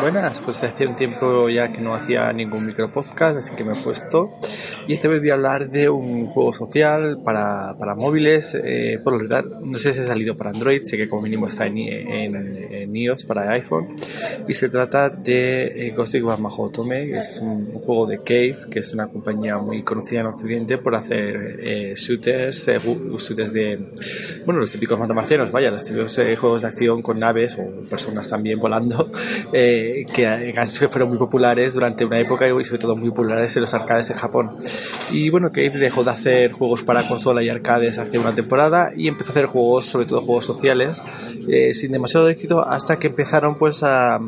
Buenas, 0.00 0.40
pues 0.42 0.62
hace 0.62 0.86
un 0.86 0.96
tiempo 0.96 1.50
ya 1.50 1.70
que 1.70 1.78
no 1.78 1.94
hacía 1.94 2.32
ningún 2.32 2.64
micro 2.64 2.90
podcast, 2.90 3.36
así 3.36 3.54
que 3.54 3.64
me 3.64 3.78
he 3.78 3.82
puesto. 3.82 4.30
Y 4.88 4.94
este 4.94 5.08
vez 5.08 5.20
voy 5.20 5.28
a 5.28 5.34
hablar 5.34 5.68
de 5.68 5.90
un 5.90 6.26
juego 6.26 6.54
social 6.54 7.18
para, 7.22 7.76
para 7.78 7.94
móviles. 7.94 8.58
Eh, 8.64 8.98
por 9.04 9.12
lo 9.12 9.18
verdad, 9.18 9.44
no 9.44 9.78
sé 9.78 9.92
si 9.92 10.00
ha 10.00 10.06
salido 10.06 10.36
para 10.36 10.50
Android, 10.50 10.80
sé 10.84 10.96
que 10.96 11.06
como 11.08 11.22
mínimo 11.22 11.46
está 11.46 11.66
en, 11.66 11.76
en, 11.78 12.96
iOS 12.96 13.24
para 13.26 13.50
iPhone. 13.52 13.94
Y 14.48 14.54
se 14.54 14.70
trata 14.70 15.10
de 15.10 15.86
eh, 15.86 15.90
Ghost 15.90 16.14
Mahotome, 16.16 17.06
que 17.06 17.20
es 17.20 17.38
un, 17.42 17.66
juego 17.66 18.06
de 18.06 18.18
Cave, 18.18 18.56
que 18.70 18.78
es 18.78 18.94
una 18.94 19.06
compañía 19.06 19.58
muy 19.58 19.82
conocida 19.84 20.20
en 20.20 20.26
Occidente 20.26 20.78
por 20.78 20.94
hacer 20.94 21.60
eh, 21.62 21.94
shooters, 21.94 22.68
eh, 22.68 22.78
shooters 22.78 23.52
de, 23.52 23.92
bueno, 24.46 24.60
los 24.60 24.70
típicos 24.70 24.98
matamarcianos, 24.98 25.52
vaya, 25.52 25.70
los 25.70 25.84
típicos 25.84 26.18
juegos 26.38 26.62
de 26.62 26.68
acción 26.68 27.02
con 27.02 27.18
naves 27.18 27.58
o 27.58 27.88
personas 27.88 28.28
también 28.28 28.58
volando. 28.58 29.10
Eh, 29.52 29.89
que 30.12 30.88
fueron 30.88 31.08
muy 31.08 31.18
populares 31.18 31.74
durante 31.74 32.04
una 32.04 32.18
época 32.18 32.46
y 32.46 32.64
sobre 32.64 32.78
todo 32.78 32.96
muy 32.96 33.10
populares 33.10 33.56
en 33.56 33.62
los 33.62 33.74
arcades 33.74 34.10
en 34.10 34.16
Japón. 34.16 34.56
Y 35.10 35.30
bueno, 35.30 35.50
Cave 35.52 35.70
dejó 35.70 36.04
de 36.04 36.10
hacer 36.10 36.52
juegos 36.52 36.82
para 36.82 37.06
consola 37.06 37.42
y 37.42 37.48
arcades 37.48 37.98
hace 37.98 38.18
una 38.18 38.34
temporada 38.34 38.92
y 38.96 39.08
empezó 39.08 39.30
a 39.30 39.32
hacer 39.32 39.46
juegos, 39.46 39.86
sobre 39.86 40.06
todo 40.06 40.20
juegos 40.20 40.44
sociales, 40.44 41.02
eh, 41.48 41.72
sin 41.74 41.92
demasiado 41.92 42.28
éxito 42.28 42.66
hasta 42.66 42.98
que 42.98 43.08
empezaron 43.08 43.56
pues 43.56 43.82
a 43.82 44.20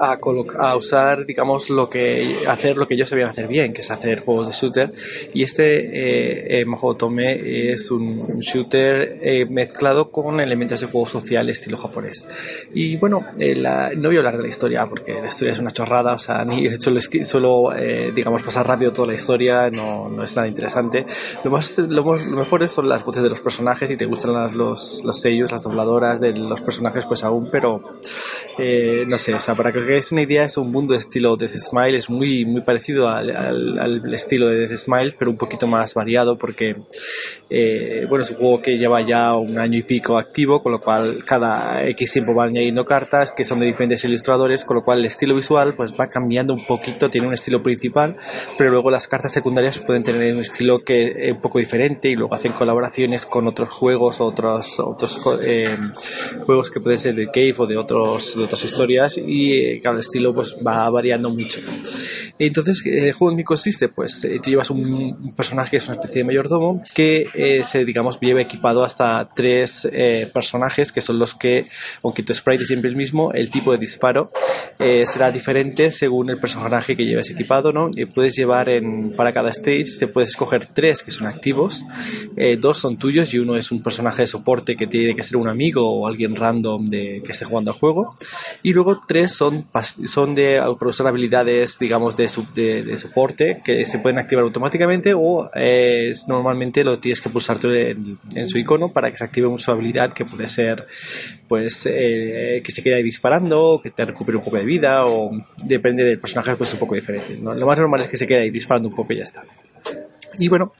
a, 0.00 0.18
a, 0.58 0.76
usar, 0.76 1.26
digamos, 1.26 1.70
lo 1.70 1.88
que 1.88 2.44
hacer 2.46 2.76
lo 2.76 2.86
que 2.86 2.94
ellos 2.94 3.08
sabían 3.08 3.28
hacer 3.28 3.48
bien, 3.48 3.72
que 3.72 3.80
es 3.80 3.90
hacer 3.90 4.20
juegos 4.20 4.48
de 4.48 4.52
shooter. 4.52 4.92
Y 5.32 5.42
este 5.42 6.60
eh, 6.60 6.62
eh 6.62 7.72
es 7.72 7.90
un, 7.90 8.40
shooter 8.40 9.18
eh, 9.22 9.46
mezclado 9.46 10.10
con 10.10 10.40
elementos 10.40 10.80
de 10.80 10.86
juego 10.86 11.06
social 11.06 11.48
estilo 11.50 11.76
japonés. 11.76 12.26
Y 12.72 12.96
bueno, 12.96 13.24
eh, 13.38 13.54
no 13.96 14.08
voy 14.08 14.16
a 14.16 14.18
hablar 14.18 14.36
de 14.36 14.42
la 14.42 14.48
historia 14.48 14.86
porque 14.88 15.14
la 15.14 15.28
historia 15.28 15.52
es 15.52 15.58
una 15.58 15.70
chorrada, 15.70 16.14
o 16.14 16.18
sea, 16.18 16.44
ni 16.44 16.68
solo, 16.70 17.00
solo 17.00 17.70
digamos, 18.14 18.42
pasar 18.42 18.66
rápido 18.66 18.92
toda 18.92 19.08
la 19.08 19.14
historia, 19.14 19.70
no, 19.70 20.08
no 20.08 20.22
es 20.22 20.36
nada 20.36 20.48
interesante. 20.48 21.06
Lo, 21.44 21.50
más, 21.50 21.78
lo, 21.78 22.04
mejor 22.04 22.68
son 22.68 22.88
las 22.88 23.04
voces 23.04 23.22
de 23.22 23.30
los 23.30 23.40
personajes, 23.40 23.90
y 23.90 23.96
te 23.96 24.06
gustan 24.06 24.34
las, 24.34 24.54
los, 24.54 25.02
los 25.04 25.20
sellos, 25.20 25.52
las 25.52 25.62
dobladoras 25.62 26.20
de 26.20 26.32
los 26.32 26.60
personajes, 26.60 27.04
pues 27.04 27.24
aún, 27.24 27.48
pero 27.50 27.82
no 29.06 29.18
sé, 29.18 29.34
o 29.34 29.38
sea, 29.38 29.54
para 29.54 29.72
que 29.72 29.87
que 29.88 29.96
es 29.96 30.12
una 30.12 30.20
idea, 30.20 30.44
es 30.44 30.58
un 30.58 30.70
mundo 30.70 30.94
estilo 30.94 31.34
Death 31.38 31.56
Smile, 31.56 31.96
es 31.96 32.10
muy, 32.10 32.44
muy 32.44 32.60
parecido 32.60 33.08
al, 33.08 33.34
al, 33.34 34.12
estilo 34.12 34.48
de 34.48 34.58
Death 34.66 34.76
Smile, 34.76 35.14
pero 35.18 35.30
un 35.30 35.38
poquito 35.38 35.66
más 35.66 35.94
variado 35.94 36.36
porque, 36.36 36.76
eh, 37.48 38.04
bueno, 38.06 38.22
es 38.22 38.30
un 38.32 38.36
juego 38.36 38.60
que 38.60 38.76
lleva 38.76 39.00
ya 39.00 39.34
un 39.34 39.58
año 39.58 39.78
y 39.78 39.82
pico 39.82 40.18
activo, 40.18 40.62
con 40.62 40.72
lo 40.72 40.80
cual 40.82 41.24
cada 41.24 41.88
X 41.88 42.12
tiempo 42.12 42.34
van 42.34 42.50
añadiendo 42.50 42.84
cartas 42.84 43.32
que 43.32 43.46
son 43.46 43.60
de 43.60 43.66
diferentes 43.66 44.04
ilustradores, 44.04 44.66
con 44.66 44.76
lo 44.76 44.84
cual 44.84 44.98
el 44.98 45.06
estilo 45.06 45.34
visual 45.34 45.72
pues 45.72 45.94
va 45.98 46.06
cambiando 46.10 46.52
un 46.52 46.66
poquito, 46.66 47.08
tiene 47.08 47.26
un 47.26 47.32
estilo 47.32 47.62
principal, 47.62 48.14
pero 48.58 48.70
luego 48.70 48.90
las 48.90 49.08
cartas 49.08 49.32
secundarias 49.32 49.78
pueden 49.78 50.02
tener 50.02 50.34
un 50.34 50.40
estilo 50.40 50.80
que 50.80 51.28
es 51.28 51.32
un 51.32 51.40
poco 51.40 51.60
diferente 51.60 52.10
y 52.10 52.14
luego 52.14 52.34
hacen 52.34 52.52
colaboraciones 52.52 53.24
con 53.24 53.48
otros 53.48 53.70
juegos, 53.70 54.20
otros, 54.20 54.80
otros 54.80 55.18
eh, 55.42 55.78
juegos 56.44 56.70
que 56.70 56.78
pueden 56.78 56.98
ser 56.98 57.14
de 57.14 57.28
Cave 57.28 57.54
o 57.56 57.66
de, 57.66 57.78
otros, 57.78 58.36
de 58.36 58.44
otras 58.44 58.62
historias 58.64 59.16
y 59.16 59.77
que 59.80 59.88
el 59.88 59.98
estilo 59.98 60.34
pues 60.34 60.56
va 60.66 60.88
variando 60.90 61.30
mucho. 61.30 61.60
Entonces, 62.38 62.82
¿el 62.86 63.12
juego 63.12 63.32
en 63.32 63.38
qué 63.38 63.44
consiste? 63.44 63.88
Pues 63.88 64.24
eh, 64.24 64.38
tú 64.42 64.50
llevas 64.50 64.70
un, 64.70 65.34
personaje 65.36 65.70
que 65.70 65.76
es 65.78 65.86
una 65.86 65.94
especie 65.94 66.18
de 66.18 66.24
mayordomo 66.24 66.82
que 66.94 67.28
eh, 67.34 67.62
se, 67.64 67.84
digamos, 67.84 68.18
lleva 68.20 68.40
equipado 68.40 68.84
hasta 68.84 69.28
tres 69.34 69.88
eh, 69.92 70.30
personajes 70.32 70.92
que 70.92 71.00
son 71.00 71.18
los 71.18 71.34
que, 71.34 71.66
aunque 72.02 72.22
tu 72.22 72.34
sprite 72.34 72.62
es 72.62 72.68
siempre 72.68 72.90
el 72.90 72.96
mismo, 72.96 73.32
el 73.32 73.50
tipo 73.50 73.72
de 73.72 73.78
disparo 73.78 74.30
será 74.78 75.32
diferente 75.32 75.90
según 75.90 76.30
el 76.30 76.38
personaje 76.38 76.96
que 76.96 77.04
lleves 77.04 77.30
equipado, 77.30 77.72
¿no? 77.72 77.90
Y 77.94 78.04
puedes 78.04 78.36
llevar 78.36 78.68
en, 78.68 79.12
para 79.12 79.32
cada 79.32 79.50
stage, 79.50 79.98
te 79.98 80.06
puedes 80.06 80.30
escoger 80.30 80.66
tres 80.66 81.02
que 81.02 81.10
son 81.10 81.26
activos, 81.26 81.82
dos 82.60 82.78
son 82.78 82.96
tuyos 82.96 83.34
y 83.34 83.40
uno 83.40 83.56
es 83.56 83.72
un 83.72 83.82
personaje 83.82 84.22
de 84.22 84.28
soporte 84.28 84.76
que 84.76 84.86
tiene 84.86 85.16
que 85.16 85.22
ser 85.24 85.36
un 85.36 85.48
amigo 85.48 85.90
o 85.90 86.06
alguien 86.06 86.36
random 86.36 86.86
de, 86.86 87.22
que 87.24 87.32
esté 87.32 87.44
jugando 87.44 87.72
al 87.72 87.78
juego, 87.78 88.14
y 88.62 88.72
luego 88.72 89.00
tres 89.06 89.32
son 89.32 89.64
son 89.82 90.34
de 90.34 90.60
producir 90.78 91.06
habilidades, 91.06 91.78
digamos, 91.78 92.16
de, 92.16 92.28
de, 92.54 92.98
soporte 92.98 93.60
que 93.64 93.84
se 93.84 93.98
pueden 93.98 94.18
activar 94.18 94.44
automáticamente 94.44 95.12
o 95.14 95.50
eh, 95.54 96.12
normalmente 96.26 96.82
lo 96.84 96.98
tienes 96.98 97.20
que 97.20 97.28
pulsar 97.28 97.58
tú 97.58 97.70
en, 97.70 98.48
su 98.48 98.58
icono 98.58 98.90
para 98.90 99.10
que 99.10 99.18
se 99.18 99.24
active 99.24 99.48
su 99.58 99.70
habilidad 99.70 100.12
que 100.12 100.24
puede 100.24 100.48
ser, 100.48 100.86
pues, 101.46 101.86
eh, 101.86 102.60
que 102.64 102.72
se 102.72 102.82
quede 102.82 102.96
ahí 102.96 103.02
disparando, 103.02 103.80
que 103.82 103.90
te 103.90 104.04
recupere 104.04 104.38
un 104.38 104.44
poco 104.44 104.56
de 104.56 104.64
vida 104.64 105.06
o 105.06 105.30
depende 105.62 106.04
del 106.04 106.18
personaje, 106.18 106.56
pues 106.56 106.72
un 106.72 106.80
poco 106.80 106.94
diferente. 106.94 107.36
Lo 107.36 107.66
más 107.66 107.78
normal 107.78 108.00
es 108.00 108.08
que 108.08 108.16
se 108.16 108.26
quede 108.26 108.40
ahí 108.40 108.50
disparando 108.50 108.88
un 108.88 108.94
poco 108.94 109.12
y 109.12 109.18
ya 109.18 109.22
está. 109.22 109.44
Y 110.38 110.48
bueno, 110.48 110.72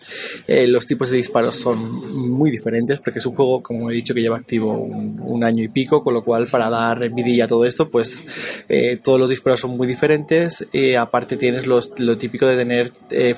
eh, 0.46 0.66
los 0.68 0.86
tipos 0.86 1.10
de 1.10 1.16
disparos 1.16 1.56
son 1.56 2.30
muy 2.30 2.50
diferentes 2.50 3.00
porque 3.00 3.18
es 3.18 3.26
un 3.26 3.34
juego, 3.34 3.62
como 3.62 3.90
he 3.90 3.94
dicho, 3.94 4.14
que 4.14 4.20
lleva 4.20 4.36
activo 4.36 4.72
un, 4.72 5.38
año 5.38 5.62
y 5.62 5.68
pico, 5.68 6.02
con 6.02 6.14
lo 6.14 6.24
cual 6.24 6.48
para 6.48 6.68
dar 6.68 7.08
vidilla 7.10 7.44
a 7.44 7.46
todo 7.46 7.64
esto, 7.64 7.88
pues 7.88 8.20
eh, 8.68 8.98
todos 9.02 9.20
los 9.20 9.30
disparos 9.30 9.60
son 9.60 9.76
muy 9.76 9.86
diferentes. 9.86 10.66
Eh, 10.72 10.96
aparte 10.96 11.36
tienes 11.36 11.66
los, 11.66 11.92
lo 11.98 12.18
típico 12.18 12.46
de 12.46 12.56
tener 12.56 12.90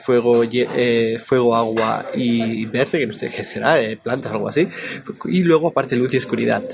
fuego, 0.02 0.42
fuego, 1.24 1.54
agua 1.54 2.06
y 2.14 2.64
verde, 2.66 2.98
que 2.98 3.06
no 3.06 3.12
sé 3.12 3.28
qué 3.28 3.44
será, 3.44 3.76
plantas 4.02 4.32
o 4.32 4.36
algo 4.36 4.48
así. 4.48 4.66
Y 5.26 5.42
luego 5.42 5.68
aparte 5.68 5.94
luz 5.94 6.14
y 6.14 6.16
oscuridad. 6.16 6.64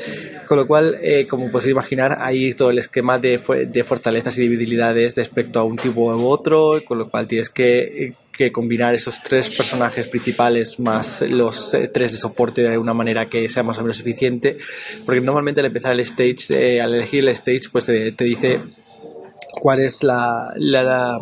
Con 0.46 0.58
lo 0.58 0.66
cual, 0.66 0.98
como 1.28 1.50
podéis 1.50 1.72
imaginar, 1.72 2.18
hay 2.20 2.54
todo 2.54 2.70
el 2.70 2.78
esquema 2.78 3.18
de, 3.18 3.40
de 3.68 3.84
fortalezas 3.84 4.38
y 4.38 4.42
debilidades 4.42 5.16
respecto 5.16 5.58
a 5.58 5.64
un 5.64 5.76
tipo 5.76 6.02
u 6.02 6.26
otro, 6.28 6.82
con 6.86 6.98
lo 6.98 7.10
cual 7.10 7.26
tienes 7.26 7.50
que 7.50 8.14
que 8.36 8.52
combinar 8.52 8.94
esos 8.94 9.22
tres 9.22 9.56
personajes 9.56 10.08
principales 10.08 10.78
más 10.78 11.22
los 11.22 11.74
eh, 11.74 11.88
tres 11.88 12.12
de 12.12 12.18
soporte 12.18 12.62
de 12.62 12.78
una 12.78 12.94
manera 12.94 13.26
que 13.26 13.48
sea 13.48 13.62
más 13.62 13.78
o 13.78 13.82
menos 13.82 14.00
eficiente. 14.00 14.58
Porque 15.04 15.20
normalmente 15.20 15.60
al 15.60 15.66
empezar 15.66 15.92
el 15.92 16.00
stage, 16.00 16.50
eh, 16.50 16.80
al 16.80 16.94
elegir 16.94 17.20
el 17.20 17.28
stage, 17.30 17.68
pues 17.72 17.84
te, 17.84 18.12
te 18.12 18.24
dice 18.24 18.60
cuál 19.60 19.80
es 19.80 20.02
la, 20.02 20.52
la, 20.56 21.20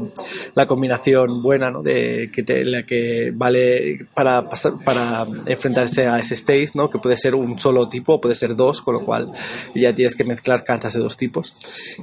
la 0.55 0.67
combinación 0.67 1.43
buena 1.43 1.71
¿no? 1.71 1.83
de 1.83 2.31
que 2.33 2.43
te, 2.43 2.65
la 2.65 2.85
que 2.85 3.33
vale 3.35 4.07
para 4.15 4.49
pasar, 4.49 4.75
para 4.85 5.27
enfrentarse 5.47 6.07
a 6.07 6.19
ese 6.19 6.35
stage 6.35 6.71
¿no? 6.75 6.91
que 6.91 6.99
puede 6.99 7.17
ser 7.17 7.35
un 7.35 7.59
solo 7.59 7.89
tipo 7.89 8.21
puede 8.21 8.35
ser 8.35 8.57
dos 8.57 8.83
con 8.83 8.95
lo 8.95 9.05
cual 9.05 9.31
ya 9.75 9.95
tienes 9.95 10.15
que 10.15 10.25
mezclar 10.25 10.65
cartas 10.65 10.95
de 10.95 11.01
dos 11.01 11.17
tipos 11.17 11.57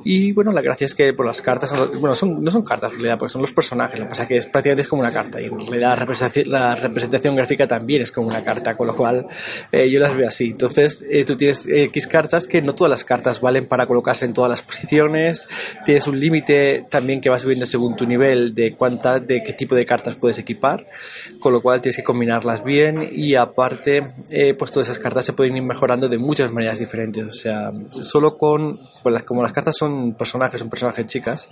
y 0.03 0.31
bueno 0.31 0.51
la 0.51 0.61
gracia 0.61 0.85
es 0.85 0.95
que 0.95 1.13
por 1.13 1.25
las 1.25 1.41
cartas 1.41 1.73
bueno 1.99 2.15
son, 2.15 2.43
no 2.43 2.51
son 2.51 2.63
cartas 2.63 2.91
en 2.91 2.97
realidad 2.97 3.19
porque 3.19 3.33
son 3.33 3.41
los 3.41 3.53
personajes 3.53 3.99
lo 3.99 4.05
que 4.05 4.09
pasa 4.09 4.23
es 4.23 4.27
que 4.27 4.37
es 4.37 4.47
prácticamente 4.47 4.83
es 4.83 4.87
como 4.87 5.01
una 5.01 5.11
carta 5.11 5.41
y 5.41 5.45
en 5.45 5.59
realidad 5.59 5.89
la 5.89 5.95
representación, 5.95 6.51
la 6.51 6.75
representación 6.75 7.35
gráfica 7.35 7.67
también 7.67 8.01
es 8.01 8.11
como 8.11 8.27
una 8.27 8.43
carta 8.43 8.77
con 8.77 8.87
lo 8.87 8.95
cual 8.95 9.27
eh, 9.71 9.89
yo 9.89 9.99
las 9.99 10.15
veo 10.15 10.27
así 10.27 10.45
entonces 10.45 11.05
eh, 11.09 11.25
tú 11.25 11.35
tienes 11.35 11.67
X 11.67 12.07
cartas 12.07 12.47
que 12.47 12.61
no 12.61 12.73
todas 12.73 12.89
las 12.89 13.03
cartas 13.03 13.41
valen 13.41 13.65
para 13.65 13.85
colocarse 13.85 14.25
en 14.25 14.33
todas 14.33 14.49
las 14.49 14.61
posiciones 14.61 15.47
tienes 15.85 16.07
un 16.07 16.20
límite 16.21 16.85
también 16.89 17.19
que 17.19 17.29
va 17.29 17.39
subiendo 17.39 17.65
según 17.65 17.95
tu 17.95 18.05
nivel 18.05 18.55
de 18.55 18.75
cuánta, 18.75 19.19
de 19.19 19.43
qué 19.43 19.53
tipo 19.53 19.75
de 19.75 19.85
cartas 19.85 20.15
puedes 20.15 20.37
equipar, 20.37 20.87
con 21.39 21.51
lo 21.51 21.61
cual 21.61 21.81
tienes 21.81 21.97
que 21.97 22.03
combinarlas 22.03 22.63
bien 22.63 23.09
y 23.11 23.35
aparte, 23.35 24.05
eh, 24.29 24.53
pues 24.53 24.71
todas 24.71 24.87
esas 24.87 24.99
cartas 24.99 25.25
se 25.25 25.33
pueden 25.33 25.57
ir 25.57 25.63
mejorando 25.63 26.07
de 26.07 26.17
muchas 26.17 26.51
maneras 26.51 26.79
diferentes. 26.79 27.25
O 27.27 27.33
sea, 27.33 27.71
solo 28.01 28.37
con, 28.37 28.79
pues 29.03 29.23
como 29.23 29.43
las 29.43 29.51
cartas 29.51 29.75
son 29.77 30.13
personajes, 30.13 30.59
son 30.59 30.69
personajes 30.69 31.05
chicas, 31.07 31.49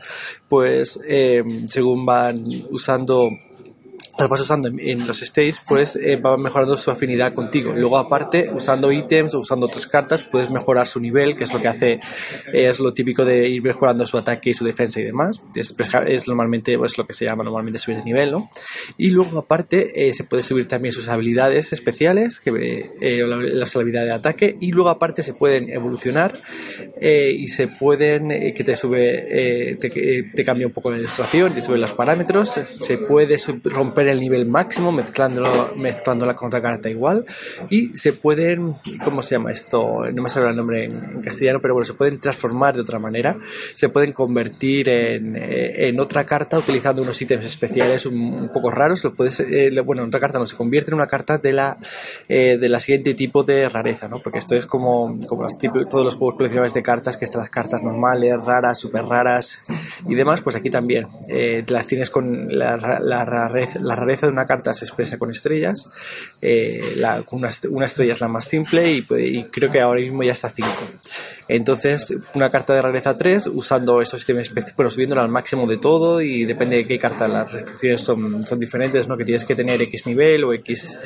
pues 0.47 0.99
eh, 1.07 1.43
según 1.67 2.05
van 2.05 2.45
usando 2.69 3.29
las 4.19 4.29
vas 4.29 4.41
usando 4.41 4.67
en, 4.67 5.07
los 5.07 5.21
states, 5.21 5.61
pues 5.67 5.95
eh, 5.95 6.17
va 6.17 6.35
mejorando 6.37 6.77
su 6.77 6.91
afinidad 6.91 7.33
contigo. 7.33 7.71
Luego, 7.73 7.97
aparte, 7.97 8.49
usando 8.53 8.91
ítems 8.91 9.33
o 9.33 9.39
usando 9.39 9.67
otras 9.67 9.87
cartas, 9.87 10.25
puedes 10.25 10.49
mejorar 10.49 10.87
su 10.87 10.99
nivel, 10.99 11.37
que 11.37 11.45
es 11.45 11.53
lo 11.53 11.61
que 11.61 11.67
hace, 11.69 11.91
eh, 12.51 12.69
es 12.69 12.79
lo 12.79 12.91
típico 12.91 13.23
de 13.23 13.47
ir 13.47 13.63
mejorando 13.63 14.05
su 14.05 14.17
ataque 14.17 14.49
y 14.49 14.53
su 14.53 14.65
defensa 14.65 14.99
y 14.99 15.03
demás. 15.03 15.41
Es, 15.55 15.73
es 16.07 16.27
normalmente, 16.27 16.77
pues 16.77 16.97
lo 16.97 17.05
que 17.05 17.13
se 17.13 17.25
llama 17.25 17.43
normalmente 17.43 17.79
subir 17.79 17.97
de 17.97 18.03
nivel, 18.03 18.31
¿no? 18.31 18.51
Y 18.97 19.11
luego, 19.11 19.39
aparte, 19.39 20.07
eh, 20.07 20.13
se 20.13 20.25
puede 20.25 20.43
subir 20.43 20.67
también 20.67 20.93
sus 20.93 21.07
habilidades 21.07 21.71
especiales, 21.71 22.39
que 22.39 22.49
las 23.53 23.75
habilidades 23.75 24.09
de 24.09 24.13
ataque, 24.13 24.57
y 24.59 24.71
luego, 24.71 24.89
aparte, 24.89 25.23
se 25.23 25.33
pueden 25.33 25.69
evolucionar 25.69 26.41
y 27.01 27.47
se 27.47 27.67
pueden, 27.67 28.53
que 28.53 28.63
te 28.63 28.75
sube, 28.75 29.77
te, 29.79 29.89
te, 30.35 30.43
cambia 30.43 30.67
un 30.67 30.73
poco 30.73 30.91
la 30.91 30.97
ilustración, 30.97 31.53
te 31.53 31.61
sube 31.61 31.77
los 31.77 31.93
parámetros, 31.93 32.49
se 32.49 32.97
puede 32.97 33.37
romper 33.63 34.08
el 34.09 34.19
nivel 34.19 34.45
máximo 34.45 34.91
mezclándolo, 34.91 35.73
mezclándola 35.75 36.35
con 36.35 36.47
otra 36.47 36.61
carta 36.61 36.89
igual 36.89 37.25
y 37.69 37.97
se 37.97 38.13
pueden, 38.13 38.73
¿cómo 39.03 39.21
se 39.21 39.35
llama 39.35 39.51
esto? 39.51 40.09
No 40.11 40.23
me 40.23 40.29
sale 40.29 40.49
el 40.49 40.55
nombre 40.55 40.85
en, 40.85 41.21
castellano, 41.21 41.59
pero 41.61 41.73
bueno, 41.73 41.85
se 41.85 41.93
pueden 41.93 42.19
transformar 42.19 42.75
de 42.75 42.81
otra 42.81 42.99
manera, 42.99 43.37
se 43.75 43.89
pueden 43.89 44.13
convertir 44.13 44.89
en, 44.89 45.35
eh, 45.35 45.87
en 45.87 45.99
otra 45.99 46.25
carta 46.25 46.57
utilizando 46.57 47.01
unos 47.01 47.21
ítems 47.21 47.45
especiales 47.45 48.05
un, 48.05 48.49
poco 48.53 48.71
raros, 48.71 49.03
lo 49.03 49.13
puedes, 49.13 49.39
eh, 49.39 49.71
bueno, 49.81 50.03
otra 50.03 50.19
carta 50.19 50.39
no, 50.39 50.45
se 50.45 50.55
convierte 50.55 50.91
en 50.91 50.95
una 50.95 51.07
carta 51.07 51.37
de 51.37 51.53
la, 51.53 51.77
eh, 52.27 52.57
de 52.59 52.69
la 52.69 52.79
siguiente 52.79 53.13
tipo 53.13 53.43
de 53.43 53.69
rareza, 53.69 54.07
¿no? 54.07 54.21
Porque 54.21 54.39
esto 54.39 54.55
es 54.55 54.65
como, 54.65 55.17
como 55.27 55.47
todos 55.89 56.05
los 56.05 56.15
juegos 56.15 56.35
coleccionables 56.35 56.73
de 56.73 56.83
cartas, 56.83 57.17
que 57.17 57.25
estas 57.25 57.49
cartas 57.49 57.83
normales, 57.83 58.45
raras, 58.45 58.79
súper 58.79 59.05
raras 59.05 59.61
y 60.07 60.15
demás, 60.15 60.41
pues 60.41 60.55
aquí 60.55 60.69
también 60.69 61.07
las 61.67 61.87
tienes 61.87 62.09
con 62.09 62.47
la, 62.57 62.77
la, 62.99 63.25
rareza, 63.25 63.79
la 63.81 63.95
rareza 63.99 64.27
de 64.27 64.33
una 64.33 64.45
carta 64.45 64.73
se 64.73 64.85
expresa 64.85 65.17
con 65.17 65.29
estrellas, 65.29 65.89
la, 66.41 67.23
una, 67.31 67.49
una, 67.69 67.85
estrella 67.85 68.13
es 68.13 68.21
la 68.21 68.27
más 68.27 68.45
simple 68.45 68.91
y, 68.91 69.05
y 69.09 69.43
creo 69.45 69.71
que 69.71 69.81
ahora 69.81 70.01
mismo 70.01 70.23
ya 70.23 70.31
está 70.31 70.49
5. 70.49 70.69
Entonces, 71.47 72.13
una 72.35 72.51
carta 72.51 72.73
de 72.73 72.81
rareza 72.81 73.15
3 73.15 73.47
usando 73.47 74.01
esos 74.01 74.21
sistemas 74.21 74.51
bueno, 74.75 74.91
subiéndola 74.91 75.23
al 75.23 75.29
máximo 75.29 75.65
de 75.65 75.77
todo 75.77 76.21
y 76.21 76.45
depende 76.45 76.77
de 76.77 76.87
qué 76.87 76.99
carta, 76.99 77.27
las 77.27 77.51
restricciones 77.51 78.01
son, 78.01 78.45
son 78.45 78.59
diferentes, 78.59 79.07
¿no? 79.07 79.17
Que 79.17 79.25
tienes 79.25 79.43
que 79.45 79.55
tener 79.55 79.81
X 79.81 80.05
nivel 80.05 80.43
o 80.43 80.53
X, 80.53 80.99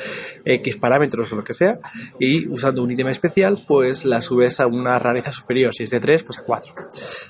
X 0.44 0.76
parámetros 0.76 1.32
o 1.32 1.36
lo 1.36 1.44
que 1.44 1.54
sea 1.54 1.78
y 2.18 2.46
usando 2.48 2.82
un 2.82 2.90
ítem 2.90 3.08
especial, 3.08 3.58
pues 3.66 4.04
la 4.04 4.20
subes 4.20 4.60
a 4.60 4.66
una 4.66 4.98
rareza 4.98 5.32
superior, 5.32 5.74
si 5.74 5.84
es 5.84 5.90
de 5.90 6.00
3, 6.00 6.22
pues 6.24 6.38
a 6.38 6.42
4 6.42 6.74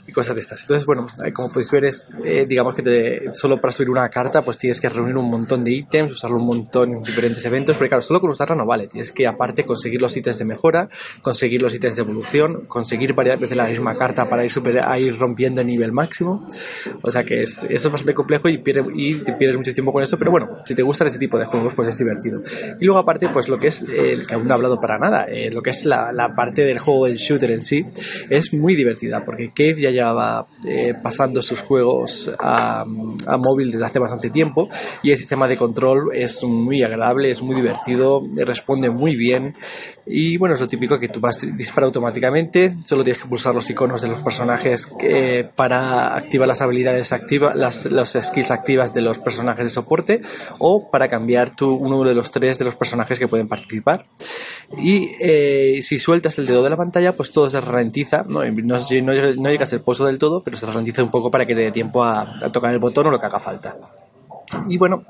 y 0.07 0.13
cosas 0.13 0.35
de 0.35 0.43
estas. 0.43 0.63
Entonces, 0.63 0.85
bueno, 0.85 1.07
eh, 1.25 1.33
como 1.33 1.49
podéis 1.49 1.71
ver 1.71 1.85
es, 1.85 2.17
eh, 2.25 2.47
digamos 2.49 2.75
que 2.75 2.83
te, 2.83 3.35
solo 3.35 3.61
para 3.61 3.73
subir 3.73 3.91
una 3.91 4.09
carta, 4.09 4.43
pues 4.43 4.59
tienes 4.59 4.81
que 4.81 4.89
reunir 4.89 5.17
un 5.17 5.31
montón 5.31 5.54
de 5.63 5.73
ítems, 5.73 6.13
usarlo 6.13 6.39
un 6.39 6.47
montón 6.47 6.95
en 6.95 7.03
diferentes 7.03 7.45
eventos, 7.45 7.77
pero 7.77 7.91
claro, 7.91 8.03
solo 8.03 8.21
con 8.21 8.31
usarla 8.31 8.57
no 8.57 8.67
vale, 8.67 8.87
tienes 8.89 9.13
que 9.13 9.27
aparte 9.27 9.65
conseguir 9.65 10.01
los 10.01 10.17
ítems 10.17 10.39
de 10.39 10.45
mejora, 10.45 10.89
conseguir 11.23 11.63
los 11.63 11.75
ítems 11.75 11.97
de 11.97 12.03
evolución, 12.03 12.65
conseguir 12.67 13.13
varias 13.13 13.39
veces 13.39 13.57
la 13.57 13.67
misma 13.67 13.97
carta 13.97 14.29
para 14.29 14.45
ir, 14.45 14.51
super, 14.51 14.83
ir 14.99 15.19
rompiendo 15.19 15.61
el 15.61 15.67
nivel 15.67 15.93
máximo. 15.93 16.47
O 17.03 17.11
sea 17.11 17.25
que 17.25 17.43
es, 17.43 17.63
eso 17.65 17.89
es 17.89 17.91
bastante 17.91 18.15
complejo 18.15 18.49
y, 18.49 18.59
pierde, 18.59 18.85
y 18.95 19.15
te 19.17 19.35
pierdes 19.35 19.59
mucho 19.59 19.75
tiempo 19.75 19.93
con 19.93 20.03
eso, 20.03 20.19
pero 20.19 20.31
bueno, 20.31 20.47
si 20.65 20.75
te 20.75 20.83
gustan 20.83 21.09
ese 21.09 21.19
tipo 21.19 21.39
de 21.39 21.45
juegos, 21.45 21.75
pues 21.75 21.89
es 21.89 21.99
divertido. 21.99 22.41
Y 22.81 22.87
luego 22.87 22.99
aparte, 22.99 23.29
pues 23.29 23.49
lo 23.49 23.59
que 23.59 23.69
es, 23.69 23.83
el 23.83 24.27
que 24.27 24.35
aún 24.35 24.47
no 24.47 24.55
he 24.55 24.55
hablado 24.55 24.81
para 24.81 24.99
nada, 24.99 25.27
eh, 25.29 25.51
lo 25.51 25.63
que 25.63 25.71
es 25.71 25.85
la, 25.85 26.33
parte 26.35 26.65
del 26.65 26.79
juego 26.79 27.07
del 27.07 27.17
shooter 27.17 27.51
en 27.51 27.61
sí, 27.61 27.87
es 28.31 28.55
muy 28.55 28.75
divertida, 28.75 29.25
porque 29.25 29.53
Cave 29.55 29.81
ya 29.81 29.91
llevaba 29.91 30.47
eh, 30.67 30.95
pasando 31.01 31.43
sus 31.43 31.61
juegos 31.61 32.33
a, 32.39 32.81
a 33.27 33.37
móvil 33.37 33.71
desde 33.71 33.85
hace 33.85 33.99
bastante 33.99 34.31
tiempo 34.31 34.69
y 35.03 35.11
el 35.11 35.19
sistema 35.35 35.49
de 35.49 35.57
control 35.57 36.11
es 36.15 36.45
muy 36.45 36.85
agradable, 36.85 37.29
es 37.29 37.43
muy 37.43 37.57
divertido, 37.57 38.23
responde 38.37 38.89
muy 38.91 39.17
bien 39.17 39.57
y 40.07 40.37
bueno, 40.37 40.55
es 40.55 40.61
lo 40.61 40.69
típico 40.69 41.01
que 41.01 41.09
tú 41.09 41.19
vas 41.19 41.41
dispara 41.57 41.89
automáticamente, 41.89 42.73
solo 42.85 43.03
tienes 43.03 43.21
que 43.21 43.29
pulsar 43.29 43.53
los 43.53 43.69
iconos 43.69 44.01
de 44.03 44.09
los 44.09 44.21
personajes 44.21 44.89
eh, 45.01 45.49
para 45.57 46.15
activar 46.15 46.47
las 46.47 46.61
habilidades 46.61 47.13
activas, 47.13 47.57
las 47.57 47.87
los 47.87 48.13
skills 48.13 48.53
activas 48.53 48.95
de 48.95 49.01
los 49.01 49.19
personajes 49.19 49.65
de 49.65 49.71
soporte 49.71 50.23
o 50.59 50.89
para 50.89 51.09
cambiar 51.09 51.53
tu, 51.53 51.75
uno 51.75 52.05
de 52.05 52.15
los 52.15 52.31
tres 52.31 52.57
de 52.61 52.65
los 52.65 52.77
personajes 52.77 53.19
que 53.19 53.27
pueden 53.27 53.49
participar. 53.49 54.07
Y 54.79 55.11
eh, 55.19 55.81
si 55.83 55.99
sueltas 55.99 56.39
el 56.39 56.47
dedo 56.47 56.63
de 56.63 56.71
la 56.71 56.77
pantalla, 56.77 57.17
pues 57.17 57.33
todo 57.33 57.51
se 57.51 57.61
ralentiza, 57.61 58.25
no, 58.29 58.45
no, 58.45 58.77
no, 58.79 59.51
llega 59.51 59.65
a 59.65 59.69
ser 59.69 59.83
pozo 59.83 60.07
del 60.07 60.19
todo, 60.19 60.45
pero 60.45 60.57
se 60.57 60.67
ralentiza 60.67 61.03
un 61.03 61.11
poco 61.11 61.33
para 61.33 61.45
que 61.45 61.57
te 61.57 61.63
dé 61.63 61.73
tiempo 61.73 62.05
a 62.05 62.53
tocar 62.53 62.73
el 62.73 62.79
botón 62.79 63.09
o 63.09 63.11
lo 63.11 63.19
que 63.19 63.27
haga 63.27 63.41
falta. 63.41 63.77
Y 64.69 64.79
bueno, 64.79 65.05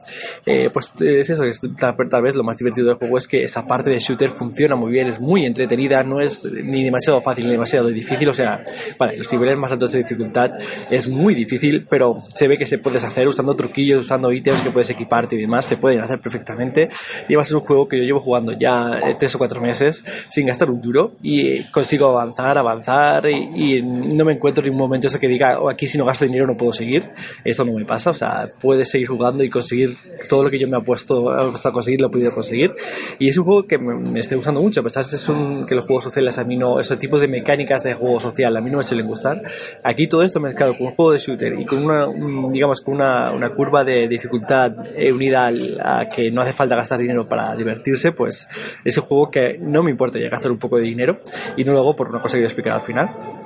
eh, 0.47 0.71
pues 0.73 0.93
es 1.01 1.31
eso, 1.31 1.45
es, 1.45 1.61
tal, 1.79 2.23
vez 2.23 2.37
lo 2.37 2.45
más 2.45 2.57
divertido 2.57 2.89
del 2.89 2.97
juego 2.97 3.19
es 3.19 3.29
que 3.29 3.45
esa 3.45 3.67
parte 3.67 3.91
de 3.91 3.99
shooter 3.99 4.31
funciona 4.31 4.77
muy 4.77 4.93
bien, 4.93 5.09
es 5.09 5.21
muy 5.21 5.47
entretenida, 5.47 6.03
no 6.03 6.21
es 6.21 6.45
ni 6.45 6.85
demasiado 6.85 7.21
fácil 7.21 7.47
ni 7.47 7.53
demasiado 7.53 7.89
difícil, 7.89 8.29
o 8.29 8.35
sea, 8.35 8.65
vale, 8.99 9.17
los 9.17 9.31
niveles 9.33 9.57
más 9.57 9.73
altos 9.73 9.93
de 9.93 9.99
dificultad 9.99 10.53
es 10.91 11.09
muy 11.09 11.35
difícil, 11.35 11.87
pero 11.89 12.19
se 12.35 12.49
ve 12.49 12.59
que 12.59 12.67
se 12.67 12.79
puedes 12.79 13.05
hacer 13.05 13.29
usando 13.29 13.55
truquillos, 13.55 14.05
usando 14.05 14.33
ítems 14.33 14.63
que 14.63 14.71
puedes 14.71 14.91
equiparte 14.91 15.37
y 15.37 15.41
demás, 15.41 15.67
se 15.67 15.77
pueden 15.77 16.01
hacer 16.01 16.21
perfectamente. 16.21 16.89
Y 17.29 17.35
va 17.35 17.43
a 17.43 17.45
ser 17.45 17.57
un 17.57 17.63
juego 17.63 17.89
que 17.89 17.99
yo 17.99 18.05
llevo 18.05 18.21
jugando 18.21 18.53
ya 18.53 19.01
eh, 19.07 19.17
tres 19.19 19.35
o 19.35 19.39
cuatro 19.39 19.61
meses 19.61 20.05
sin 20.29 20.47
gastar 20.47 20.71
un 20.71 20.81
duro 20.81 21.15
y 21.23 21.65
consigo 21.71 22.09
avanzar, 22.09 22.59
avanzar 22.59 23.29
y, 23.29 23.83
no 23.83 24.25
me 24.25 24.33
encuentro 24.33 24.65
en 24.65 24.73
un 24.73 24.79
momento 24.79 25.09
ese 25.09 25.19
que 25.19 25.29
diga, 25.29 25.59
oh, 25.59 25.69
aquí 25.69 25.87
si 25.87 25.99
no 25.99 26.05
gasto 26.05 26.25
dinero 26.25 26.47
no 26.47 26.57
puedo 26.57 26.73
seguir, 26.73 27.11
eso 27.45 27.65
no 27.65 27.73
me 27.73 27.85
pasa, 27.85 28.11
o 28.11 28.15
sea, 28.15 28.51
puedes 28.61 28.91
seguir 28.91 29.09
jugando 29.09 29.34
y 29.43 29.51
conseguir 29.51 29.97
todo 30.29 30.45
lo 30.45 30.51
que 30.51 30.59
yo 30.59 30.69
me 30.69 30.79
he 30.79 30.81
puesto 30.81 31.31
a 31.31 31.73
conseguir, 31.73 32.01
lo 32.01 32.09
he 32.09 32.11
podido 32.11 32.33
conseguir. 32.33 32.75
Y 33.19 33.29
es 33.29 33.37
un 33.37 33.45
juego 33.45 33.67
que 33.67 33.79
me, 33.79 33.95
me 33.95 34.21
gustando 34.21 34.61
mucho, 34.61 34.81
a 34.81 34.83
pesar 34.83 35.05
de 35.05 35.33
un, 35.33 35.67
que 35.67 35.75
los 35.75 35.87
juegos 35.87 36.05
sociales 36.05 36.39
a 36.39 36.45
mí 36.45 36.57
no, 36.57 36.81
ese 36.81 36.97
tipo 36.97 37.19
de 37.19 37.29
mecánicas 37.29 37.83
de 37.83 37.95
juego 37.95 38.21
social 38.21 38.57
a 38.57 38.61
mí 38.61 38.71
no 38.71 38.79
me 38.79 38.85
suelen 38.85 39.07
gustar. 39.07 39.43
Aquí 39.83 40.07
todo 40.07 40.23
esto 40.23 40.41
mezclado 40.41 40.77
con 40.77 40.89
un 40.89 40.95
juego 40.95 41.13
de 41.13 41.19
shooter 41.19 41.59
y 41.59 41.65
con 41.65 41.85
una, 41.85 42.07
digamos, 42.51 42.81
con 42.81 42.95
una, 42.95 43.33
una 43.33 43.51
curva 43.51 43.85
de 43.85 44.09
dificultad 44.09 44.73
eh, 44.97 45.13
unida 45.13 45.51
a 45.83 46.09
que 46.09 46.31
no 46.31 46.43
hace 46.43 46.53
falta 46.53 46.77
gastar 46.77 47.01
dinero 47.01 47.29
para 47.29 47.55
divertirse, 47.57 48.13
pues 48.13 48.49
es 48.85 48.97
un 48.99 49.05
juego 49.05 49.31
que 49.31 49.57
no 49.59 49.83
me 49.83 49.91
importa 49.91 50.19
ya 50.19 50.29
gastar 50.29 50.53
un 50.53 50.59
poco 50.59 50.77
de 50.77 50.83
dinero 50.83 51.21
y 51.57 51.65
no 51.65 51.73
lo 51.73 51.81
hago 51.81 51.97
por 51.97 52.09
una 52.09 52.21
cosa 52.21 52.37
que 52.37 52.41
voy 52.41 52.45
a 52.45 52.49
explicar 52.49 52.73
al 52.75 52.83
final 52.83 53.44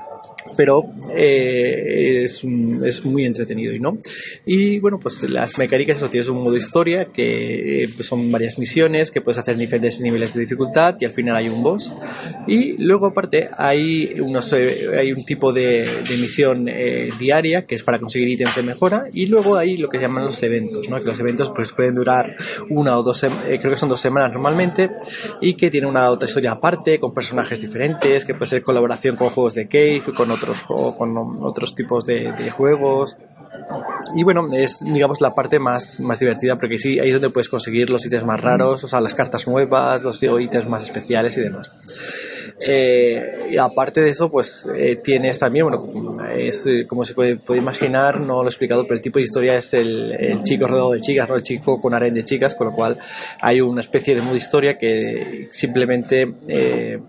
pero 0.56 0.84
eh, 1.14 2.22
es, 2.24 2.44
es, 2.84 3.04
muy 3.04 3.24
entretenido 3.24 3.72
y 3.72 3.80
no. 3.80 3.98
Y 4.44 4.78
bueno, 4.80 4.98
pues 4.98 5.22
las 5.24 5.58
mecánicas, 5.58 5.98
eso 5.98 6.10
tienes 6.10 6.28
un 6.28 6.38
modo 6.38 6.56
historia 6.56 7.06
que 7.06 7.84
eh, 7.84 7.88
pues 7.94 8.08
son 8.08 8.30
varias 8.30 8.58
misiones 8.58 9.10
que 9.10 9.20
puedes 9.20 9.38
hacer 9.38 9.54
en 9.54 9.60
diferentes 9.60 10.00
niveles 10.00 10.34
de 10.34 10.40
dificultad 10.40 10.96
y 11.00 11.04
al 11.04 11.12
final 11.12 11.36
hay 11.36 11.48
un 11.48 11.62
boss. 11.62 11.94
Y 12.46 12.82
luego 12.82 13.06
aparte 13.06 13.48
hay, 13.56 14.20
unos, 14.20 14.52
eh, 14.52 14.98
hay 14.98 15.12
un 15.12 15.20
tipo 15.20 15.52
de, 15.52 15.88
de 16.08 16.16
misión 16.16 16.68
diaria 17.18 17.66
que 17.66 17.74
es 17.74 17.82
para 17.82 17.98
conseguir 17.98 18.28
ítems 18.28 18.56
de 18.56 18.62
mejora 18.62 19.06
y 19.12 19.26
luego 19.26 19.56
hay 19.56 19.76
lo 19.76 19.88
que 19.88 19.98
llaman 19.98 20.24
los 20.24 20.42
eventos, 20.42 20.88
¿no? 20.88 20.98
que 20.98 21.06
los 21.06 21.20
eventos 21.20 21.52
pues 21.54 21.72
pueden 21.72 21.94
durar 21.94 22.34
una 22.68 22.98
o 22.98 23.02
dos, 23.02 23.20
creo 23.20 23.60
que 23.60 23.76
son 23.76 23.88
dos 23.88 24.00
semanas 24.00 24.32
normalmente 24.32 24.90
y 25.40 25.54
que 25.54 25.70
tienen 25.70 25.90
una 25.90 26.10
otra 26.10 26.28
historia 26.28 26.52
aparte 26.52 26.98
con 26.98 27.12
personajes 27.12 27.60
diferentes, 27.60 28.24
que 28.24 28.34
puede 28.34 28.50
ser 28.50 28.62
colaboración 28.62 29.16
con 29.16 29.30
juegos 29.30 29.54
de 29.54 29.68
Cave, 29.68 30.02
con 30.16 30.30
otros, 30.30 30.37
con 30.96 31.16
otros 31.42 31.74
tipos 31.74 32.04
de, 32.04 32.50
juegos. 32.50 33.16
Y 34.14 34.22
bueno, 34.22 34.48
es 34.52 34.80
digamos 34.84 35.20
la 35.20 35.34
parte 35.34 35.58
más, 35.58 36.00
más 36.00 36.18
divertida 36.18 36.56
porque 36.56 36.78
sí, 36.78 36.98
ahí 36.98 37.08
es 37.08 37.14
donde 37.14 37.30
puedes 37.30 37.48
conseguir 37.48 37.90
los 37.90 38.04
ítems 38.06 38.24
más 38.24 38.40
raros, 38.40 38.84
o 38.84 38.88
sea, 38.88 39.00
las 39.00 39.14
cartas 39.14 39.46
nuevas, 39.46 40.02
los 40.02 40.22
ítems 40.22 40.68
más 40.68 40.84
especiales 40.84 41.36
y 41.36 41.40
demás. 41.42 41.70
Eh, 42.60 43.48
y 43.50 43.56
aparte 43.56 44.00
de 44.00 44.10
eso, 44.10 44.30
pues 44.30 44.68
eh, 44.74 44.96
tienes 44.96 45.38
también, 45.38 45.66
bueno, 45.68 45.80
es, 46.36 46.66
eh, 46.66 46.86
como 46.86 47.04
se 47.04 47.14
puede, 47.14 47.38
imaginar, 47.56 48.20
no 48.20 48.42
lo 48.42 48.48
he 48.48 48.50
explicado, 48.50 48.84
pero 48.84 48.96
el 48.96 49.00
tipo 49.00 49.18
de 49.18 49.24
historia 49.24 49.54
es 49.54 49.74
el, 49.74 50.42
chico 50.42 50.66
rodeado 50.66 50.92
de 50.92 51.00
chicas, 51.00 51.28
¿no? 51.28 51.36
El 51.36 51.42
chico 51.42 51.80
con 51.80 51.94
harén 51.94 52.14
de 52.14 52.24
chicas, 52.24 52.54
con 52.54 52.68
lo 52.68 52.72
cual 52.74 52.98
hay 53.40 53.60
una 53.60 53.80
especie 53.80 54.14
de 54.14 54.22
modo 54.22 54.36
historia 54.36 54.78
que 54.78 55.48
simplemente 55.52 56.34
eh, 56.48 57.00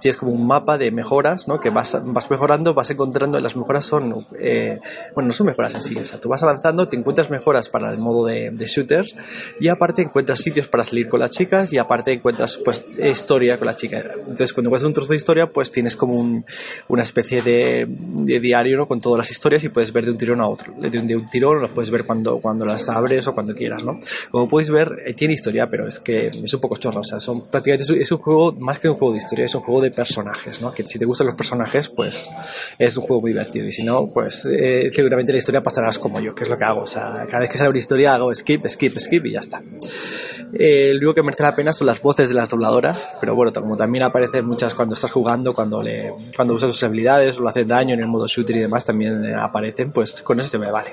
tienes 0.00 0.16
como 0.16 0.32
un 0.32 0.46
mapa 0.46 0.78
de 0.78 0.90
mejoras, 0.90 1.48
¿no? 1.48 1.60
Que 1.60 1.70
vas, 1.70 1.96
vas 2.04 2.30
mejorando, 2.30 2.74
vas 2.74 2.90
encontrando, 2.90 3.38
las 3.40 3.56
mejoras 3.56 3.84
son, 3.84 4.26
eh, 4.38 4.80
bueno, 5.14 5.28
no 5.28 5.32
son 5.32 5.46
mejoras 5.46 5.74
así, 5.74 5.96
o 5.96 6.04
sea, 6.04 6.20
tú 6.20 6.28
vas 6.28 6.42
avanzando, 6.42 6.88
te 6.88 6.96
encuentras 6.96 7.30
mejoras 7.30 7.68
para 7.68 7.90
el 7.90 7.98
modo 7.98 8.26
de, 8.26 8.52
shooters 8.68 9.16
y 9.60 9.68
aparte 9.68 10.02
encuentras 10.02 10.40
sitios 10.40 10.68
para 10.68 10.84
salir 10.84 11.08
con 11.08 11.20
las 11.20 11.30
chicas 11.30 11.72
y 11.72 11.78
aparte 11.78 12.12
encuentras, 12.12 12.58
pues, 12.64 12.84
historia 12.98 13.58
con 13.58 13.66
la 13.66 13.76
chica. 13.76 14.04
Entonces, 14.18 14.52
cuando 14.52 14.68
encuentras 14.68 14.87
un 14.88 14.94
trozo 14.94 15.12
de 15.12 15.16
historia, 15.16 15.52
pues 15.52 15.70
tienes 15.70 15.96
como 15.96 16.14
un, 16.14 16.44
una 16.88 17.02
especie 17.02 17.42
de, 17.42 17.86
de 17.88 18.40
diario 18.40 18.76
¿no? 18.76 18.88
con 18.88 19.00
todas 19.00 19.18
las 19.18 19.30
historias 19.30 19.64
y 19.64 19.68
puedes 19.68 19.92
ver 19.92 20.04
de 20.04 20.10
un 20.10 20.18
tirón 20.18 20.40
a 20.40 20.48
otro. 20.48 20.72
De 20.78 20.98
un, 20.98 21.06
de 21.06 21.16
un 21.16 21.28
tirón 21.30 21.62
las 21.62 21.70
puedes 21.70 21.90
ver 21.90 22.04
cuando, 22.04 22.38
cuando 22.38 22.64
las 22.64 22.88
abres 22.88 23.26
o 23.26 23.34
cuando 23.34 23.54
quieras, 23.54 23.84
¿no? 23.84 23.98
Como 24.30 24.48
podéis 24.48 24.70
ver, 24.70 25.02
eh, 25.06 25.14
tiene 25.14 25.34
historia, 25.34 25.68
pero 25.70 25.86
es 25.86 26.00
que 26.00 26.28
es 26.28 26.54
un 26.54 26.60
poco 26.60 26.76
chorro. 26.76 27.00
O 27.00 27.04
sea, 27.04 27.20
son 27.20 27.46
prácticamente 27.46 28.00
es 28.00 28.12
un 28.12 28.18
juego 28.18 28.52
más 28.58 28.78
que 28.78 28.88
un 28.88 28.96
juego 28.96 29.12
de 29.12 29.18
historia, 29.18 29.46
es 29.46 29.54
un 29.54 29.62
juego 29.62 29.80
de 29.80 29.90
personajes, 29.90 30.60
¿no? 30.60 30.72
Que 30.72 30.84
si 30.84 30.98
te 30.98 31.04
gustan 31.04 31.26
los 31.26 31.36
personajes, 31.36 31.88
pues 31.88 32.28
es 32.78 32.96
un 32.96 33.04
juego 33.04 33.22
muy 33.22 33.32
divertido. 33.32 33.66
Y 33.66 33.72
si 33.72 33.82
no, 33.82 34.10
pues 34.12 34.44
eh, 34.46 34.90
seguramente 34.92 35.32
la 35.32 35.38
historia 35.38 35.62
pasarás 35.62 35.98
como 35.98 36.20
yo, 36.20 36.34
que 36.34 36.44
es 36.44 36.50
lo 36.50 36.58
que 36.58 36.64
hago. 36.64 36.82
O 36.82 36.86
sea, 36.86 37.26
cada 37.28 37.40
vez 37.40 37.50
que 37.50 37.58
sale 37.58 37.70
una 37.70 37.78
historia 37.78 38.14
hago 38.14 38.34
skip, 38.34 38.66
skip, 38.66 38.98
skip 38.98 39.26
y 39.26 39.32
ya 39.32 39.40
está. 39.40 39.62
Eh, 40.52 40.92
lo 40.94 40.98
único 40.98 41.14
que 41.14 41.22
merece 41.22 41.42
la 41.42 41.54
pena 41.54 41.72
son 41.72 41.86
las 41.86 42.00
voces 42.00 42.28
de 42.28 42.34
las 42.34 42.48
dobladoras, 42.48 43.10
pero 43.20 43.34
bueno, 43.34 43.52
como 43.52 43.76
también 43.76 44.04
aparecen 44.04 44.46
muchas 44.46 44.74
cuando 44.74 44.94
estás 44.94 45.10
jugando, 45.10 45.54
cuando 45.54 45.82
le, 45.82 46.12
cuando 46.34 46.54
usas 46.54 46.72
sus 46.72 46.82
habilidades 46.82 47.38
o 47.38 47.42
lo 47.42 47.48
hacen 47.48 47.68
daño 47.68 47.94
en 47.94 48.00
el 48.00 48.06
modo 48.06 48.26
shooter 48.26 48.56
y 48.56 48.60
demás, 48.60 48.84
también 48.84 49.34
aparecen, 49.36 49.90
pues 49.92 50.22
con 50.22 50.38
eso 50.40 50.50
te 50.50 50.58
me 50.58 50.70
vale. 50.70 50.90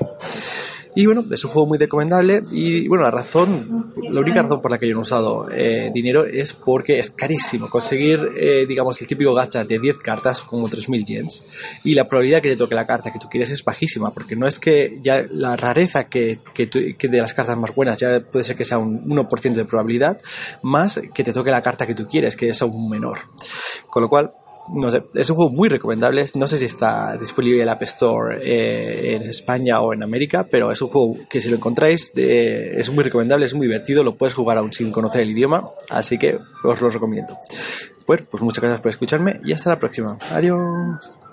Y 0.95 1.05
bueno, 1.05 1.25
es 1.29 1.43
un 1.43 1.51
juego 1.51 1.67
muy 1.67 1.77
recomendable 1.77 2.41
y 2.51 2.87
bueno, 2.87 3.03
la 3.03 3.11
razón, 3.11 3.91
la 4.09 4.21
única 4.21 4.41
razón 4.41 4.61
por 4.61 4.71
la 4.71 4.77
que 4.77 4.87
yo 4.87 4.93
no 4.93 4.99
he 4.99 5.01
usado 5.01 5.45
eh, 5.51 5.91
dinero 5.93 6.23
es 6.23 6.53
porque 6.53 6.99
es 6.99 7.11
carísimo 7.11 7.69
conseguir, 7.69 8.31
eh, 8.37 8.65
digamos, 8.65 9.01
el 9.01 9.07
típico 9.07 9.33
gacha 9.33 9.65
de 9.65 9.77
10 9.77 9.97
cartas 9.97 10.41
como 10.41 10.69
3.000 10.69 11.05
yens 11.05 11.45
y 11.83 11.95
la 11.95 12.07
probabilidad 12.07 12.41
que 12.41 12.49
te 12.49 12.55
toque 12.55 12.75
la 12.75 12.87
carta 12.87 13.11
que 13.11 13.19
tú 13.19 13.27
quieres 13.29 13.49
es 13.49 13.63
bajísima 13.63 14.13
porque 14.13 14.37
no 14.37 14.47
es 14.47 14.57
que 14.57 14.99
ya 15.01 15.25
la 15.29 15.57
rareza 15.57 16.07
que, 16.07 16.39
que, 16.53 16.67
de 16.67 17.17
las 17.19 17.33
cartas 17.33 17.57
más 17.57 17.75
buenas 17.75 17.99
ya 17.99 18.21
puede 18.21 18.45
ser 18.45 18.55
que 18.55 18.63
sea 18.63 18.77
un 18.77 19.05
1% 19.05 19.53
de 19.53 19.65
probabilidad 19.65 20.21
más 20.61 21.01
que 21.13 21.23
te 21.25 21.33
toque 21.33 21.51
la 21.51 21.61
carta 21.61 21.85
que 21.85 21.93
tú 21.93 22.07
quieres 22.07 22.37
que 22.37 22.49
es 22.49 22.61
aún 22.61 22.89
menor. 22.89 23.19
Con 23.89 24.01
lo 24.01 24.09
cual, 24.09 24.31
no 24.73 24.91
sé, 24.91 25.03
es 25.13 25.29
un 25.29 25.35
juego 25.35 25.51
muy 25.51 25.69
recomendable. 25.69 26.25
No 26.35 26.47
sé 26.47 26.57
si 26.57 26.65
está 26.65 27.17
disponible 27.17 27.57
en 27.57 27.63
el 27.63 27.69
App 27.69 27.83
Store 27.83 28.39
eh, 28.41 29.15
en 29.15 29.23
España 29.23 29.81
o 29.81 29.93
en 29.93 30.03
América, 30.03 30.47
pero 30.49 30.71
es 30.71 30.81
un 30.81 30.89
juego 30.89 31.15
que 31.29 31.41
si 31.41 31.49
lo 31.49 31.55
encontráis 31.55 32.11
es 32.15 32.89
muy 32.89 33.03
recomendable, 33.03 33.45
es 33.45 33.53
muy 33.53 33.67
divertido, 33.67 34.03
lo 34.03 34.15
puedes 34.15 34.33
jugar 34.33 34.57
aún 34.57 34.73
sin 34.73 34.91
conocer 34.91 35.21
el 35.21 35.31
idioma, 35.31 35.69
así 35.89 36.17
que 36.17 36.37
os 36.63 36.81
lo 36.81 36.89
recomiendo. 36.89 37.37
Bueno, 38.07 38.25
pues 38.29 38.43
muchas 38.43 38.61
gracias 38.61 38.81
por 38.81 38.89
escucharme 38.89 39.39
y 39.43 39.53
hasta 39.53 39.71
la 39.71 39.79
próxima. 39.79 40.17
Adiós. 40.31 41.24